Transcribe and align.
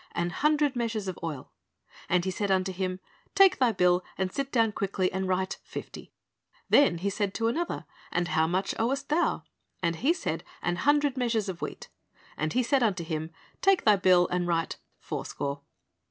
An 0.13 0.31
hundred 0.31 0.75
measures 0.75 1.07
of 1.07 1.19
oil. 1.21 1.51
And 2.09 2.25
he 2.25 2.31
said 2.31 2.49
unto 2.49 2.71
him, 2.71 2.99
Take 3.35 3.59
thy 3.59 3.71
bill, 3.71 4.03
and 4.17 4.31
sit 4.33 4.51
down 4.51 4.71
quickly, 4.71 5.11
and 5.11 5.27
write 5.27 5.59
fifty. 5.63 6.11
Then, 6.69 6.97
said 7.11 7.29
he 7.29 7.33
to 7.33 7.47
another. 7.49 7.85
And 8.11 8.29
how 8.29 8.47
much 8.47 8.73
owest 8.79 9.09
thou? 9.09 9.43
And 9.83 9.97
he 9.97 10.11
said, 10.11 10.43
An 10.63 10.77
hundred 10.77 11.17
measures 11.17 11.49
of 11.49 11.61
wheat. 11.61 11.87
And 12.35 12.53
he 12.53 12.63
said 12.63 12.81
unto 12.81 13.03
him, 13.03 13.29
Take 13.61 13.85
thy 13.85 13.95
bill, 13.95 14.27
and 14.29 14.47
write 14.47 14.77
fourscore." 14.97 15.61